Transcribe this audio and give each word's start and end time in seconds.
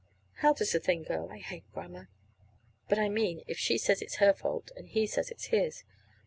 (How 0.37 0.51
does 0.53 0.71
the 0.71 0.79
thing 0.79 1.03
go? 1.03 1.27
I 1.29 1.37
hate 1.37 1.71
grammar!) 1.73 2.09
But 2.89 2.97
I 2.97 3.07
mean, 3.07 3.43
if 3.45 3.59
she 3.59 3.77
says 3.77 4.01
it's 4.01 4.15
her 4.15 4.33
fault, 4.33 4.71
and 4.75 4.87
he 4.89 5.05
says 5.05 5.29
it's 5.29 5.49
his. 5.53 5.83